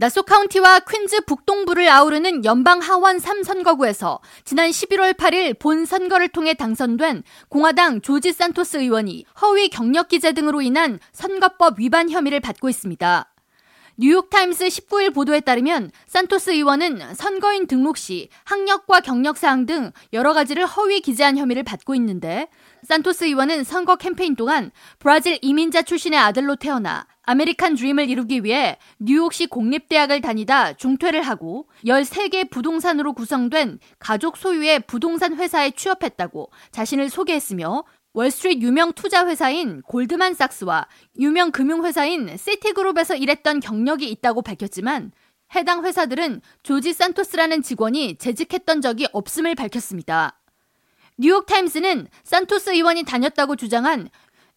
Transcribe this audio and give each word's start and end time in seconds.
나소 0.00 0.22
카운티와 0.22 0.82
퀸즈 0.88 1.22
북동부를 1.22 1.88
아우르는 1.88 2.44
연방 2.44 2.78
하원 2.78 3.16
3선거구에서 3.18 4.20
지난 4.44 4.70
11월 4.70 5.12
8일 5.12 5.58
본 5.58 5.86
선거를 5.86 6.28
통해 6.28 6.54
당선된 6.54 7.24
공화당 7.48 8.00
조지 8.00 8.32
산토스 8.32 8.76
의원이 8.76 9.24
허위 9.42 9.68
경력 9.68 10.06
기재 10.06 10.34
등으로 10.34 10.62
인한 10.62 11.00
선거법 11.10 11.80
위반 11.80 12.10
혐의를 12.10 12.38
받고 12.38 12.68
있습니다. 12.68 13.34
뉴욕타임스 13.96 14.68
19일 14.68 15.12
보도에 15.12 15.40
따르면 15.40 15.90
산토스 16.06 16.50
의원은 16.50 17.16
선거인 17.16 17.66
등록 17.66 17.96
시 17.96 18.28
학력과 18.44 19.00
경력 19.00 19.36
사항 19.36 19.66
등 19.66 19.90
여러 20.12 20.32
가지를 20.32 20.64
허위 20.64 21.00
기재한 21.00 21.36
혐의를 21.36 21.64
받고 21.64 21.96
있는데 21.96 22.46
산토스 22.84 23.24
의원은 23.24 23.64
선거 23.64 23.96
캠페인 23.96 24.36
동안 24.36 24.70
브라질 25.00 25.40
이민자 25.42 25.82
출신의 25.82 26.20
아들로 26.20 26.54
태어나 26.54 27.08
아메리칸 27.28 27.74
드림을 27.74 28.08
이루기 28.08 28.42
위해 28.42 28.78
뉴욕시 28.98 29.48
공립대학을 29.48 30.22
다니다 30.22 30.72
중퇴를 30.72 31.20
하고 31.20 31.68
13개 31.84 32.48
부동산으로 32.48 33.12
구성된 33.12 33.80
가족 33.98 34.38
소유의 34.38 34.86
부동산 34.86 35.36
회사에 35.36 35.72
취업했다고 35.72 36.50
자신을 36.70 37.10
소개했으며 37.10 37.84
월스트리트 38.14 38.64
유명 38.64 38.94
투자 38.94 39.26
회사인 39.26 39.82
골드만삭스와 39.82 40.88
유명 41.20 41.50
금융회사인 41.50 42.34
시티그룹에서 42.34 43.14
일했던 43.16 43.60
경력이 43.60 44.08
있다고 44.08 44.40
밝혔지만 44.40 45.12
해당 45.54 45.84
회사들은 45.84 46.40
조지 46.62 46.94
산토스라는 46.94 47.60
직원이 47.60 48.16
재직했던 48.16 48.80
적이 48.80 49.06
없음을 49.12 49.54
밝혔습니다. 49.54 50.40
뉴욕타임스는 51.18 52.06
산토스 52.22 52.70
의원이 52.70 53.02
다녔다고 53.02 53.56
주장한 53.56 54.08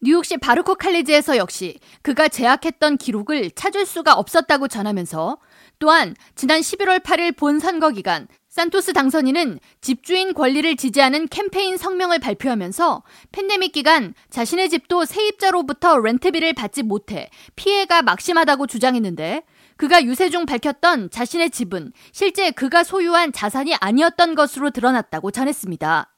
뉴욕시 0.04 0.36
바루크 0.36 0.74
칼리지에서 0.74 1.36
역시 1.36 1.78
그가 2.02 2.26
재학했던 2.26 2.96
기록을 2.96 3.52
찾을 3.52 3.86
수가 3.86 4.14
없었다고 4.14 4.66
전하면서 4.66 5.38
또한 5.78 6.16
지난 6.34 6.60
11월 6.60 6.98
8일 6.98 7.36
본 7.36 7.60
선거 7.60 7.90
기간 7.90 8.26
산토스 8.48 8.94
당선인은 8.94 9.60
집주인 9.80 10.34
권리를 10.34 10.74
지지하는 10.74 11.28
캠페인 11.28 11.76
성명을 11.76 12.18
발표하면서 12.18 13.04
팬데믹 13.30 13.70
기간 13.70 14.12
자신의 14.28 14.70
집도 14.70 15.04
세입자로부터 15.04 16.00
렌트비를 16.00 16.52
받지 16.54 16.82
못해 16.82 17.30
피해가 17.54 18.02
막심하다고 18.02 18.66
주장했는데 18.66 19.44
그가 19.76 20.02
유세 20.02 20.30
중 20.30 20.46
밝혔던 20.46 21.10
자신의 21.10 21.50
집은 21.50 21.92
실제 22.10 22.50
그가 22.50 22.82
소유한 22.82 23.32
자산이 23.32 23.76
아니었던 23.76 24.34
것으로 24.34 24.70
드러났다고 24.70 25.30
전했습니다. 25.30 26.12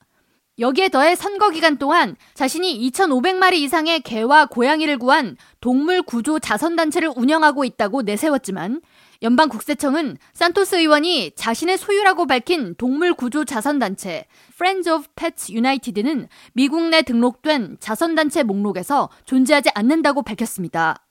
여기에 0.61 0.91
더해 0.91 1.17
선거 1.17 1.51
기간 1.51 1.79
동안 1.79 2.15
자신이 2.35 2.79
2,500마리 2.91 3.55
이상의 3.55 4.01
개와 4.01 4.47
고양이를 4.47 4.99
구한 4.99 5.37
동물 5.61 6.03
구조 6.03 6.39
자선단체를 6.39 7.13
운영하고 7.17 7.65
있다고 7.65 8.03
내세웠지만 8.03 8.81
연방 9.23 9.49
국세청은 9.49 10.17
산토스 10.33 10.77
의원이 10.77 11.33
자신의 11.35 11.77
소유라고 11.79 12.27
밝힌 12.27 12.77
동물 12.77 13.15
구조 13.15 13.45
자선단체 13.45 14.27
Friends 14.53 14.89
of 14.89 15.09
Pets 15.17 15.51
United는 15.53 16.29
미국 16.53 16.89
내 16.89 17.03
등록된 17.03 17.79
자선단체 17.81 18.45
목록에서 18.45 19.09
존재하지 19.25 19.71
않는다고 19.75 20.23
밝혔습니다. 20.23 21.05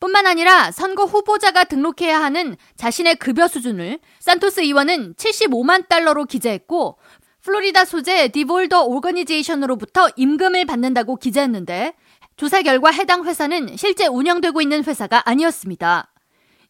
뿐만 0.00 0.26
아니라 0.26 0.70
선거 0.70 1.04
후보자가 1.04 1.64
등록해야 1.64 2.22
하는 2.22 2.56
자신의 2.76 3.16
급여 3.16 3.48
수준을 3.48 3.98
산토스 4.20 4.60
의원은 4.60 5.14
75만 5.14 5.88
달러로 5.88 6.24
기재했고 6.24 6.98
플로리다 7.48 7.86
소재 7.86 8.28
디볼더 8.28 8.82
오거니제이션으로부터 8.82 10.10
임금을 10.16 10.66
받는다고 10.66 11.16
기재했는데 11.16 11.94
조사 12.36 12.60
결과 12.60 12.90
해당 12.90 13.24
회사는 13.24 13.74
실제 13.78 14.06
운영되고 14.06 14.60
있는 14.60 14.84
회사가 14.84 15.22
아니었습니다. 15.24 16.12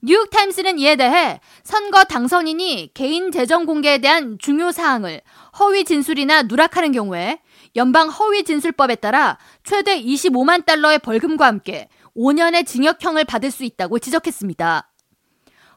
뉴욕타임스는 0.03 0.79
이에 0.79 0.95
대해 0.95 1.41
선거 1.65 2.05
당선인이 2.05 2.93
개인 2.95 3.33
재정 3.33 3.67
공개에 3.67 3.99
대한 3.99 4.39
중요 4.39 4.71
사항을 4.71 5.21
허위 5.59 5.83
진술이나 5.84 6.43
누락하는 6.43 6.93
경우에 6.93 7.41
연방 7.75 8.09
허위 8.09 8.44
진술법에 8.44 8.94
따라 8.97 9.37
최대 9.65 10.00
25만 10.00 10.65
달러의 10.65 11.00
벌금과 11.00 11.44
함께 11.44 11.88
5년의 12.17 12.65
징역형을 12.65 13.25
받을 13.25 13.50
수 13.50 13.65
있다고 13.65 13.99
지적했습니다. 13.99 14.88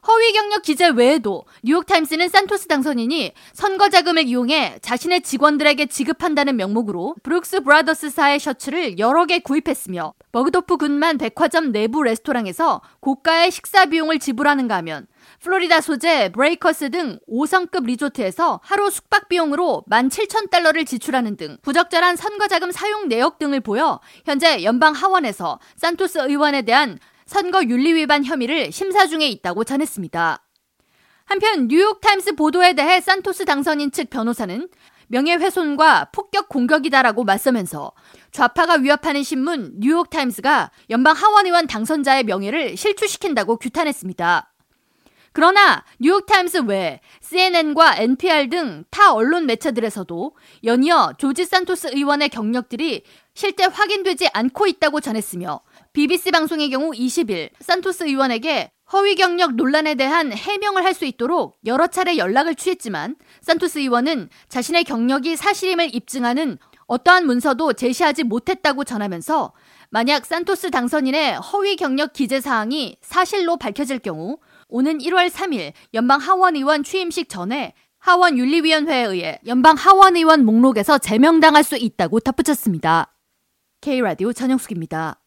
허위 0.04 0.32
경력 0.32 0.62
기재 0.62 0.88
외에도 0.88 1.44
뉴욕타임스는 1.62 2.28
산토스 2.28 2.66
당선인이 2.66 3.32
선거 3.52 3.88
자금을 3.88 4.26
이용해 4.26 4.80
자신의 4.82 5.20
직원들에게 5.20 5.86
지급한다는 5.86 6.56
명목으로 6.56 7.14
브룩스 7.22 7.60
브라더스사의 7.60 8.40
셔츠를 8.40 8.98
여러 8.98 9.26
개 9.26 9.38
구입했으며 9.38 10.14
버그도프 10.32 10.76
굿맨 10.78 11.18
백화점 11.18 11.70
내부 11.70 12.02
레스토랑에서 12.02 12.80
고가의 12.98 13.52
식사 13.52 13.86
비용을 13.86 14.18
지불하는가 14.18 14.74
하면 14.76 15.06
플로리다 15.40 15.80
소재 15.80 16.32
브레이커스 16.32 16.90
등 16.90 17.20
5성급 17.30 17.86
리조트에서 17.86 18.60
하루 18.64 18.90
숙박 18.90 19.28
비용으로 19.28 19.84
17,000달러를 19.88 20.84
지출하는 20.84 21.36
등 21.36 21.58
부적절한 21.62 22.16
선거자금 22.16 22.72
사용 22.72 23.08
내역 23.08 23.38
등을 23.38 23.60
보여 23.60 24.00
현재 24.24 24.64
연방 24.64 24.94
하원에서 24.94 25.60
산토스 25.76 26.18
의원에 26.26 26.62
대한 26.62 26.98
선거 27.32 27.64
윤리 27.64 27.94
위반 27.94 28.26
혐의를 28.26 28.70
심사 28.72 29.06
중에 29.06 29.26
있다고 29.26 29.64
전했습니다. 29.64 30.44
한편 31.24 31.66
뉴욕타임스 31.66 32.34
보도에 32.34 32.74
대해 32.74 33.00
산토스 33.00 33.46
당선인 33.46 33.90
측 33.90 34.10
변호사는 34.10 34.68
명예훼손과 35.06 36.10
폭격 36.12 36.50
공격이다라고 36.50 37.24
맞서면서 37.24 37.92
좌파가 38.32 38.74
위협하는 38.74 39.22
신문 39.22 39.72
뉴욕타임스가 39.78 40.72
연방 40.90 41.16
하원의원 41.16 41.68
당선자의 41.68 42.24
명예를 42.24 42.76
실추시킨다고 42.76 43.56
규탄했습니다. 43.56 44.51
그러나 45.32 45.82
뉴욕타임스 45.98 46.58
외 46.66 47.00
CNN과 47.22 47.96
NPR 47.96 48.48
등 48.50 48.84
타 48.90 49.12
언론 49.14 49.46
매체들에서도 49.46 50.36
연이어 50.64 51.14
조지 51.18 51.44
산토스 51.44 51.88
의원의 51.94 52.28
경력들이 52.28 53.02
실제 53.34 53.64
확인되지 53.64 54.28
않고 54.32 54.66
있다고 54.66 55.00
전했으며 55.00 55.60
BBC 55.94 56.30
방송의 56.32 56.68
경우 56.70 56.90
20일 56.90 57.50
산토스 57.60 58.04
의원에게 58.04 58.70
허위 58.92 59.14
경력 59.14 59.54
논란에 59.54 59.94
대한 59.94 60.32
해명을 60.32 60.84
할 60.84 60.92
수 60.92 61.06
있도록 61.06 61.56
여러 61.64 61.86
차례 61.86 62.18
연락을 62.18 62.54
취했지만 62.54 63.16
산토스 63.40 63.78
의원은 63.78 64.28
자신의 64.50 64.84
경력이 64.84 65.36
사실임을 65.36 65.94
입증하는 65.94 66.58
어떠한 66.86 67.24
문서도 67.24 67.72
제시하지 67.72 68.24
못했다고 68.24 68.84
전하면서 68.84 69.54
만약 69.88 70.26
산토스 70.26 70.70
당선인의 70.70 71.36
허위 71.36 71.76
경력 71.76 72.12
기재 72.12 72.40
사항이 72.40 72.96
사실로 73.00 73.56
밝혀질 73.56 73.98
경우 74.00 74.38
오는 74.72 74.98
1월 74.98 75.28
3일 75.28 75.74
연방 75.92 76.18
하원의원 76.18 76.82
취임식 76.82 77.28
전에 77.28 77.74
하원윤리위원회에 77.98 79.04
의해 79.04 79.38
연방 79.46 79.76
하원의원 79.76 80.46
목록에서 80.46 80.96
제명당할 80.96 81.62
수 81.62 81.76
있다고 81.76 82.20
덧붙였습니다. 82.20 83.14
K라디오 83.82 84.32
전영숙입니다. 84.32 85.21